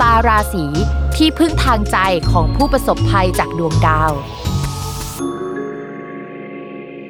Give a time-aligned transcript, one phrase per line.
[0.00, 0.66] ตาราศี
[1.16, 1.98] ที่พึ่งทางใจ
[2.30, 4.12] ของผู้ประสบภัยจากดวงดาว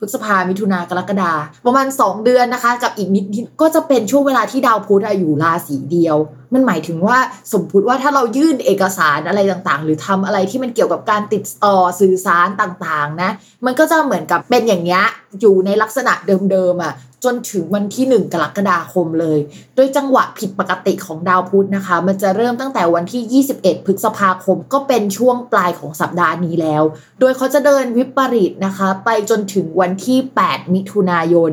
[0.00, 1.32] พฤษภามิถุนากรกฎา
[1.66, 3.24] ประมาณ 2 เดือนนะคะ กับอีกนิด
[3.60, 6.16] ก็จะเป็นช่วงเวลาที่ดาวพุธอยู่ราศีเดียว
[6.54, 7.18] มันหมายถึงว่า
[7.52, 13.30] สมมติว่าถ้าเรายื่นเอกสารอะไรต่างๆ หรือทำอะไรที่มันเกี่ยวกับการติดต่อสื่อสารต่างๆนะ
[13.66, 15.04] มันก็จะเหมือนกับเป็นอย่างเงี้ย
[15.40, 16.12] อยู่ในลักษณะ
[16.50, 16.94] เดิมๆอะ
[17.24, 19.38] จนถึงวันที่ 1 กรกฎาคมเลย
[19.76, 26.82] โดยจังหวะผิดปกติของดาวพุธนะคะ มันจะเริ่มตั้งแต่วันที่ 21 พฤษภาคม ก็เป็นช่วงปลายของสัปดาห์นี้แล้ว
[27.20, 31.52] โดยเขาจะเดินวิปริตนะคะ ไปจนถึงวันที่ 8 มิถุนายน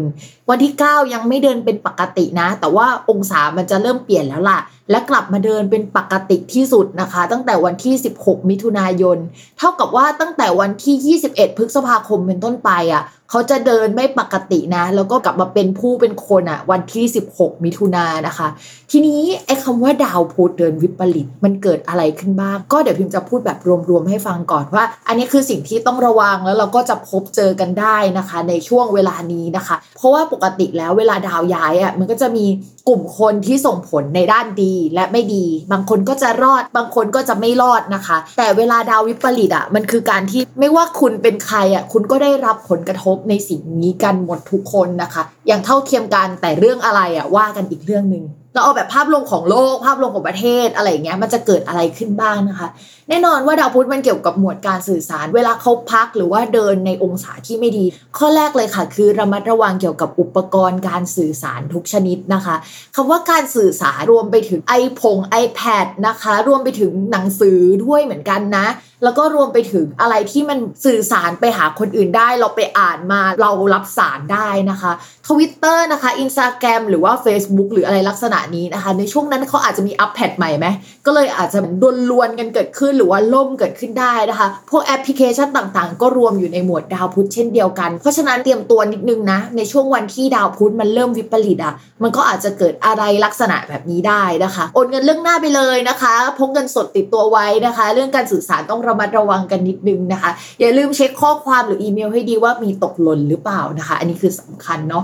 [0.50, 4.60] วันที่ 9 ยังไม่เดินเป็นปกตินะ แต่ว่าองศามันจะเริ่มเปลี่ยนแล้วล่ะ
[4.92, 9.18] และกลับมาเดินเป็นปกติที่สุดนะคะ ตั้งแต่วันที่ 16 มิถุนายน
[9.58, 18.48] เท่ากับว่าตั้งแต่วันที่ 21 พฤษภาคมเป็นต้นไปอะ เขาจะเดินไม่ปกตินะ แล้วก็กลับมาเป็นผู้เป็นคนอะวันที่ 16 มิถุนายนนะคะ
[18.92, 23.58] ทีนี้ไอ้คำว่าดาวพุธเดินวิปริตมันเกิดอะไรขึ้นบ้าง ก็เดี๋ยวพิมจะพูดแบบ
[23.90, 32.46] รวมๆให้ฟังก่อนว่า อันนี้คือสิ่งที่ต้องระวังแล้วเราก็จะพบเจอกันได้นะคะ ในช่วงเวลานี้นะคะ เพราะว่าปกติแล้วเวลาดาวย้ายอะมันก็จะมี
[32.88, 48.24] กลุ่มคนที่ส่งผลในด้านดีและไม่ดี บางคนก็จะรอด บางคนก็จะไม่รอดนะคะ แต่เวลาดาววิปริตอะมันคือการที่ไม่ว่าคุณเป็นใครอะคุณก็ได้รับผลกระทบในสิ่งนี้กันหมดทุกคนนะคะ อย่างเท่าเทียมกันแต่เรื่องอะไรอะว่ากันอีกเรื่องหนึ่ง
[48.54, 52.70] เราเอาแบบภาพรวมของโลกภาพรวมของประเทศอะไรเงี้ยมันจะเกิดอะไรขึ้นบ้างนะคะ
[53.10, 57.86] แน่นอนว่าดาวพุธมันเกี่ยวกับหมวดการสื่อสาร เวลาเขาพักหรือว่าเดินในองศาที่ไม่ดี
[58.18, 62.56] ข้อแรกเลยค่ะ คือระมัดระวังเกี่ยวกับอุปกรณ์การสื่อสารทุกชนิดนะคะ
[62.96, 68.68] คำว่าการสื่อสารรวมไปถึงไอพง iPad นะคะ รวมไปถึงหนังสือด้วยเหมือนกันนะ
[69.04, 74.92] แล้วก็รวมไปถึงอะไรที่มันสื่อสารไปหาคนอื่นได้ เราไปอ่านมาเรารับสารได้นะคะ
[75.28, 80.68] ทวิตเตอร์นะคะอินสตาแกรมหรือว่า Facebook หรืออะไรลักษณะนี้นะคะ ในช่วงนั้นเขาอาจจะมีอัปเดตใหม่ไหม
[81.06, 105.04] ก็เลยอาจจะดวนลวนกันเกิดขึ้นหรือว่าล่มเกิดขึ้นได้นะคะ พวกแอปพลิเคชันต่างๆ ก็รวมอยู่ในหมวดดาวพุธเช่นเดียวกัน เพราะฉะนั้นเตรียมตัวนิดนึงนะ ในช่วงวันที่ดาวพุธมันเริ่มวิปริตอะ มันก็อาจจะเกิดอะไรลักษณะแบบนี้ได้นะคะ โอนเงินเรื่องหน้าไปเลยนะคะพกเงินสดติดตัวไว้นะคะ เรื่องการสื่อสารต้องระมัดระวังกันนิดนึงนะคะ อย่าลืมเช็คข้อความหรืออีเมลให้ดีว่ามีตกหล่นหรือเปล่านะคะ อันนี้คือสำคัญเนาะ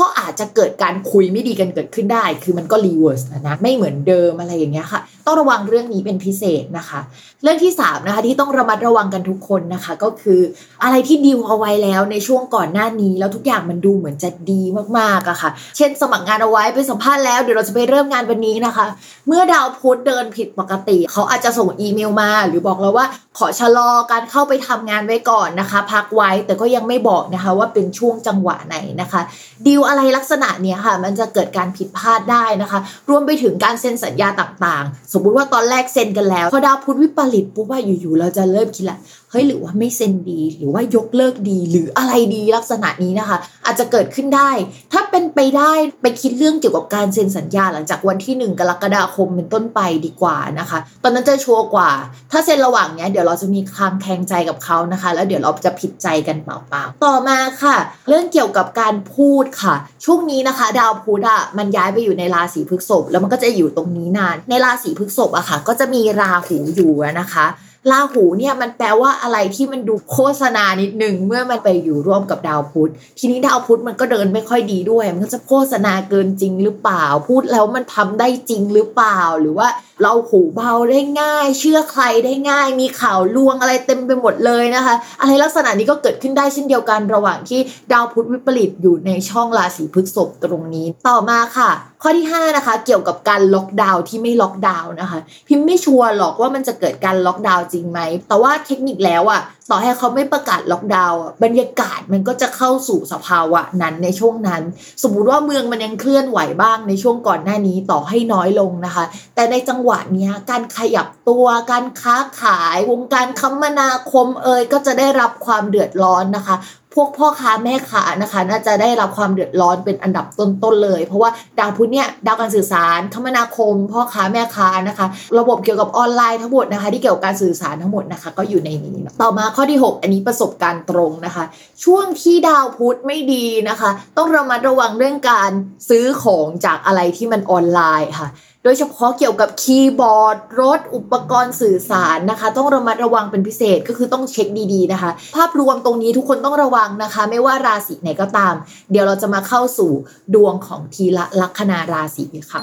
[0.00, 7.00] ก็อาจจะเกิดการคุยไม่ดีกันเกิดขึ้นได้ คือมันก็ reverse นะไม่เหมือนเดิมอะไรอย่างเงี้ยค่ะ ต้องระวังเรื่องนี้เป็นพิเศษนะคะ
[7.42, 10.40] เรื่องที่3นะคะที่ต้องระมัดระวังกันทุกคนนะคะ ก็คือ
[10.82, 14.62] อะไรที่ดีลเอาไว้แล้วในช่วงก่อนหน้านี้แล้วทุกอย่างมันดูเหมือนจะดี
[14.98, 18.86] มากๆอะค่ะ เช่นสมัครงานเอาไว้ไปสัมภาษณ์แล้วเดี๋ยวเราจะไปเริ่มงานวันนี้นะคะ
[19.26, 23.06] เมื่อดาวพุธเดินผิดปกติ เขาอาจจะส่งอีเมลมา หรือบอกเราว่า
[23.38, 29.20] ขอชะลอการเข้าไปทำงานไว้ก่อนนะคะ พักไว้แต่ก็ยังไม่บอกนะคะว่าเป็นช่วงจังหวะไหนนะคะ
[29.66, 32.80] ดีลอะไรลักษณะเนี้ยค่ะ มันจะเกิดการผิดพลาดได้นะคะ
[33.10, 38.98] รวมไปถึงการเซ็นสัญญาต่างๆ สมมุติว่าตอนแรกเซ็นกันแล้วพอดาวพุธวิปริตปุ๊บว่าอยู่ๆเราจะเริ่มคิดละ
[39.32, 44.50] เฮ้ยหรือว่าไม่เซ็นดี หรือว่ายกเลิกดี หรืออะไรดีลักษณะนี้นะคะ อาจจะเกิดขึ้นได้
[44.92, 51.90] ถ้าเป็นไปได้ไปคิดเรื่องเกี่ยวกับการเซ็นสัญญาหลังจากวันที่ 1 กรกฎาคมเป็นต้นไปดีกว่านะคะ ตอนนั้นจะชัวร์กว่า
[52.32, 57.76] ถ้าเซ็นระหว่างเนี้ยเดี๋ยวเราจะมีคลางแคงใจกับเขานะคะ แล้วเดี๋ยวเราจะผิดใจกันเปล่าๆต่อมาค่ะ
[58.08, 59.74] เรื่องเกี่ยวกับการพูดค่ะ
[60.04, 67.46] ช่วงนี้นะคะ ดาวพุธอะมันย้ายไปอยู่ในราศีพฤษภแล้วมันก็จะอยู่ตรงนี้นาน ในราศีพฤษภอะค่ะ ก็จะมีราหูอยู่นะคะ
[67.90, 79.68] ราหูเนี่ยมันแปลว่าอะไรที่มันดูโฆษณานิดนึงเมื่อมันไปอยู่ร่วมกับดาวพุธ ทีนี้ดาวพุธมันก็เดินไม่ค่อยดีด้วย มันก็จะโฆษณาเกินจริงหรือเปล่า พูดแล้วมันทำได้จริงหรือเปล่าหรือว่า
[80.02, 87.60] เราหูเบาได้ง่าย เชื่อใครได้ง่าย มีข่าวลวงอะไรเต็มไปหมดเลยนะคะ อะไรลักษณะนี้ก็เกิดขึ้นได้เช่นเดียวกันระหว่างที่
[87.92, 91.70] ดาวพุธวิปริตอยู่ในช่องราศีพฤษภตรงนี้ต่อมาค่ะ
[92.02, 95.18] ข้อที่ 5 นะคะ เกี่ยวกับการล็อกดาวน์ที่ไม่ล็อกดาวน์นะคะ
[95.48, 104.62] พิมพ์ไม่ชัวร์หรอกว่ามันจะเกิดการล็อกดาวน์จริงไหมแต่ว่าเทคนิคแล้วอะต่อให้เขาไม่ประกาศล็อกดาวน์บรรยากาศมันก็จะเข้าสู่สภาวะนั้นในช่วงนั้น
[105.02, 109.04] สมมุติว่าเมืองมันยังเคลื่อนไหวบ้างในช่วงก่อนหน้านี้ต่อให้น้อยลงนะคะ
[109.34, 116.56] แต่ในจังหวะนี้การขยับตัวการค้าขายวงการคมนาคมเอ่ยก็จะได้รับความเดือดร้อนนะคะ
[116.96, 125.06] พวกพ่อค้าแม่ค้านะคะ น่าจะได้รับความเดือดร้อนเป็นอันดับต้นๆเลย เพราะว่าดาวพุธเนี่ยดาวการสื่อสารคมนาคม พ่อค้าแม่ค้านะคะ
[125.38, 131.44] ระบบเกี่ยวกับออนไลน์ทั้งหมดนะคะ ที่เกี่ยวกับการสื่อสารทั้งหมดนะคะ ก็อยู่ในนี้ต่อมาข้อที่ 6 อันนี้ประสบการณ์ตรงนะคะ
[131.84, 135.50] ช่วงที่ดาวพุธไม่ดีนะคะ ต้องระมัดระวังเรื่องการ
[135.88, 138.28] ซื้อของจากอะไรที่มันออนไลน์ค่ะ
[138.64, 148.54] โดยเฉพาะเกี่ยวกับคีย์บอร์ดรถอุปกรณ์สื่อสารนะคะ ต้องระมัดระวังเป็นพิเศษก็คือต้องเช็คดีๆนะคะ ภาพรวมตรงนี้ทุกคนต้องระวังนะคะ ไม่ว่าราศีไหนก็ตาม
[148.90, 149.92] เดี๋ยวเราจะมาเข้าสู่
[150.34, 152.60] ดวงของทีละลัคนาราศีค่ะ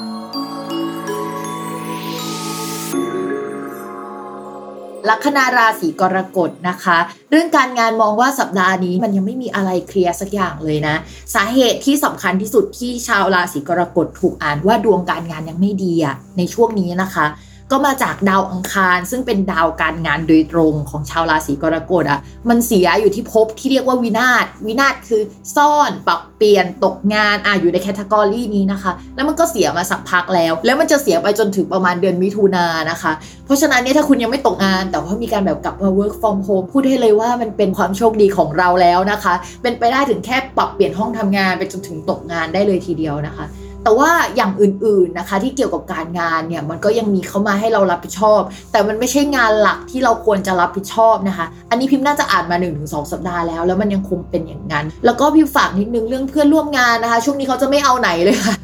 [5.08, 6.98] ลัคนาราศีกรกฎนะคะ
[7.30, 10.94] เรื่องการงานมองว่าสัปดาห์นี้มันยังไม่มีอะไรเคลียร์สักอย่างเลยนะ
[11.34, 17.26] สาเหตุที่สำคัญที่สุดที่ชาวราศีกรกฎถูกอ่านว่าดวงการงานยังไม่ดีอะในช่วงนี้นะคะ
[17.72, 25.22] ก็มาจากดาวอังคาร ซึ่งเป็นดาวการงานโดยตรงของชาวราศีกรกฎอะมันเสียอยู่ที่ภพที่เรียกว่าวินาศวินาศคือ
[25.56, 33.12] ซ่อนปรับเปลี่ยนตกงานอะอยู่ในแคตตากรีนี้นะคะ แล้วมันก็เสียมาสักพักแล้ว แล้วมันจะเสียไปจนถึงประมาณเดือนมิถุนายนนะคะ
[33.44, 43.46] เพราะฉะนั้นเนี่ยถ้าคุณยังไม่ตกงาน แต่ว่ามีการแบบกลับมา work from home พูดให้เลยว่ามันเป็นความโชคดีของเราแล้วนะคะ เป็นไปได้ถึงแค่ปรับเปลี่ยนห้องทำงานไปจนถึงตกงานได้เลยทีเดียวนะคะ
[43.84, 48.40] แต่ว่าอย่างอื่นๆนะคะ ที่เกี่ยวกับการงานเนี่ยมันก็ยังมีเข้ามาให้เรารับผิดชอบ
[48.72, 58.56] แต่มันไม่ใช่งานหลักที่เราควรจะรับผิดชอบนะคะ อันนี้พิมพ์น่าจะอ่านมา 1-2 สัปดาห์แล้ว แล้วมันยังคงเป็นอย่างนั้น แล้วก็พิมพ์ฝากนิดนึงเรื่องเพื่อนร่วมงานนะคะ ช่วงนี้เขาจะไม่เอาไหนเลยค่ะ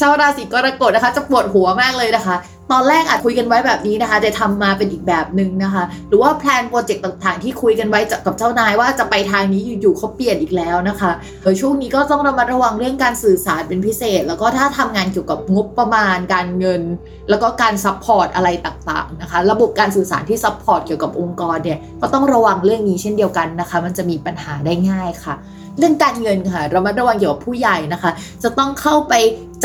[0.00, 2.36] ชาวราศีกรกฎนะคะ จะปวดหัวมากเลยนะคะ
[2.72, 11.10] ตอนแรกอาจคุยกันไว้แบบนี้นะคะแต่ทำมาเป็นอีกแบบหนึ่งนะคะ หรือว่าแพลนโปรเจกต์ต่างๆ ที่คุยกันไว้กับเจ้านายว่าจะไปทางนี้อยู่ๆเขาเปลี่ยนอีกแล้วนะคะ
[11.42, 16.82] เออช่วงนี้ก็ต้องระมัดระวังเรื่องการสื่อสารเป็นพิเศษ แล้วก็ถ้าทำงานเกี่ยวกับงบประมาณการเงิน
[17.30, 25.36] แล้วก็การ support อะไรต่างๆนะคะ ระบบการสื่อสารที่ support เกี่ยวกับองค์กรเนี่ยก็ต้องระวังเรื่องนี้เช่นเดียวกันนะคะ มันจะมีปัญหาได้ง่ายค่ะ
[25.78, 28.10] เรื่องการเงินค่ะเรามาระวังเกี่ยวกับผู้ใหญ่นะคะ
[28.42, 29.12] จะต้องเข้าไป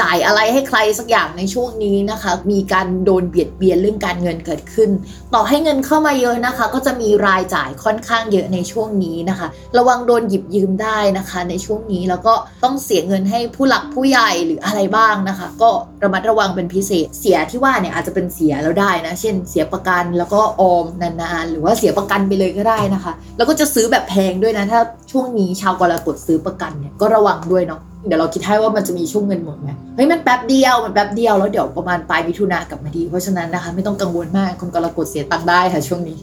[0.01, 4.89] จ่ายอะไรให้ใครสักอย่างในช่วงนี้นะคะ มีการโดนเบียดเบียนเรื่องการเงินเกิดขึ้น
[5.33, 15.69] ต่อให้เงินเข้ามาเยอะนะคะ ก็จะมีรายจ่ายค่อนข้างเยอะในช่วงนี้นะคะ ระวังโดนหยิบยืมได้นะคะ ในช่วงนี้แล้วก็ต้องเสียเงินให้ผู้หลักผู้ใหญ่หรืออะไรบ้างนะคะ ก็
[16.03, 24.79] ระมัดระวังเป็นพิเศษ เสียที่ว่าเนี่ยอาจจะเป็นเสียแล้วได้นะ เช่น เสียประกันแล้วก็ออมนานๆ หรือว่าเสียประกันไปเลยก็ได้นะคะ แล้วก็จะซื้อแบบแพงด้วยนะถ้า
[25.11, 36.19] ช่วงนี้ชาวกรกฎซื้อประกันเนี่ยก็ระวังด้วยเนาะ เดี๋ยวเราคิดให้ว่ามันจะมีช่วงเงินหมดไหมเฮ้ยมันแป๊บเดียวมันแป๊บเดียวแล้วเดี๋ยวประมาณปลายมิถุนากลับมาดี เพราะฉะนั้นนะคะ ไม่ต้องกังวลมากคนกรกฎเสียตังค์ได้ค่ะช่วงนี้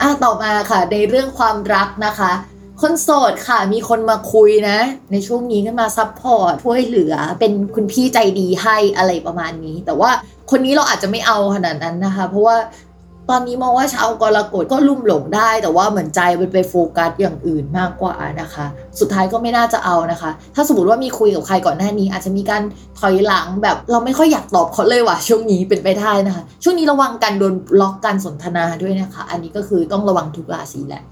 [0.00, 2.32] อะต่อมาค่ะ ในเรื่องความรักนะคะ
[2.82, 4.78] คนโสดค่ะมีคนมาคุยนะ
[5.12, 10.10] ในช่วงนี้ก็มา support ช่วยเหลือเป็นคุณพี่ใจดีให้อะไรประมาณนี้ แต่ว่า
[10.50, 12.56] คนนี้เราอาจจะไม่เอาขนาดนั้นนะคะ เพราะว่า
[13.30, 18.66] ตอนนี้มองว่าชาวกรกฎก็ลุ่มหลงได้ แต่ว่าเหมือนใจมันไปโฟกัสอย่างอื่นมากกว่านะคะ
[19.00, 22.62] สุดท้ายก็ไม่น่าจะเอานะคะ ถ้าสมมติว่ามีคุยกับใครก่อนหน้านี้ อาจจะมีการ
[23.00, 31.02] ถอยหลังแบบเราไม่ค่อยอยากตอบเขาเลยว่ะช่วงนี้เป็นไปได้นะคะ ช่วงนี้ระวังการโดนบล็อกการสนทนาด้วยนะคะ อันนี้ก็คือต้องระวังทุกราศีแหละ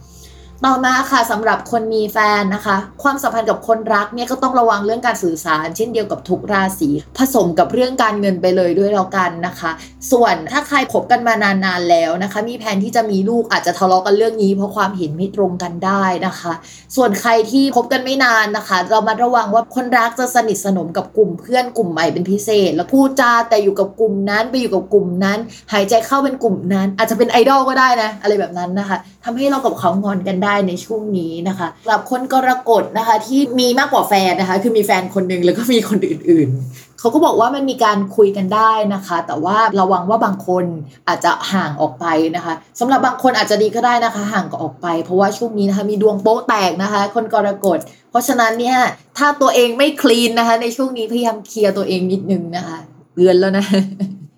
[0.66, 6.88] ต่อมาค่ะสำหรับคนมีแฟนนะคะ ความสัมพันธ์กับคนรักเนี่ยก็ต้องระวังเรื่องการสื่อสาร เช่นเดียวกับทุกราศี
[7.18, 9.70] ผสมกับเรื่องการเงินไปเลยด้วยแล้วกันนะคะ
[10.10, 16.52] ส่วนถ้าใครคบกันมานานๆแล้วนะคะ มีแผนที่จะมีลูกอาจจะทะเลาะกันเรื่องนี้ เพราะความเห็นไม่ตรงกันได้นะคะ
[16.96, 25.38] ส่วนใครที่คบกันไม่นานนะคะ เรามาระวังว่าคนรักจะสนิทสนมกับกลุ่มเพื่อนกลุ่มใหม่เป็นพิเศษ แล้วพูดจาแต่อยู่กับกลุ่มนั้นไปอยู่กับกลุ่มนั้น
[25.72, 40.64] หายใจเข้าเป็นกลุ่มนั้น อาจจะเป็นไอดอลก็ได้นะอะไรแบบนั้นนะคะ ทำให้เรากับเขางอนกันได้ในช่วงนี้นะคะสำหรับคนกรกฎนะคะ ที่มีมากกว่าแฟนนะคะ คือมีแฟนคนหนึ่งแล้วก็มีคนอื่นๆ เขาก็บอกว่ามันมีการคุยกันได้นะคะ แต่ว่าระวังว่าบางคน
[41.08, 47.78] อาจจะห่างออกไปนะคะสำหรับบางคนอาจจะดีก็ได้นะคะ ห่างก็ออกไป เพราะว่าช่วงนี้นะคะมีดวงโป๊ะแตกนะคะ คนกรกฎ
[48.10, 48.78] เพราะฉะนั้นเนี่ย
[49.18, 52.78] ถ้าตัวเองไม่คลีนนะคะ ในช่วงนี้พยายามเคลียร์ตัวเองนิดนึงนะคะ
[53.14, 53.64] เตือนแล้วนะ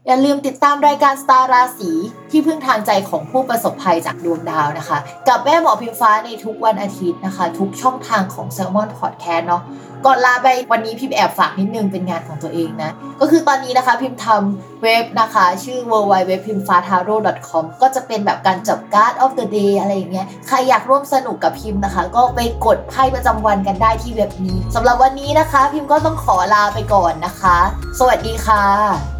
[0.06, 1.90] อย่าลืมติดตามรายการสตาร์ราศี
[2.30, 9.62] ที่พึ่งทางใจของผู้ประสบภัยจากดวงดาวนะคะ กับแม่หมอพิมฟ้าในทุกวันอาทิตย์นะคะ ทุกช่องทางของ s ซ l m o n Podcast เนาะ
[10.06, 17.16] ก่อนลาไปวันนี้พิมแอบฝากนิดนึงเป็นงานของตัวเองนะ ก็คือตอนนี้นะคะพิมทำเว็บนะคะ ชื่อ w w w p i m f a t a r o
[17.48, 27.56] com ก็จะเป็นแบบการจับการ์ด of the day อะไรอย่างเงี้ยใครอยากร่วมสนุกกับพิมพ์นะคะ ก็ไปกดไพ่ประจำวันกันได้ที่เว็บนี้สำหรับวันนี้นะคะ พิมก็ต้องขอลาไปก่อนนะคะ
[27.98, 29.13] สวัสดีค่ะ